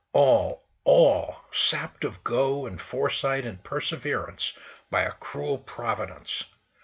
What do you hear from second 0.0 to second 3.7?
All, all sapped of go and foresight and